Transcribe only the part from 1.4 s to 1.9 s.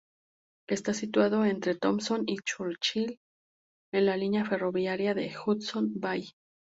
entre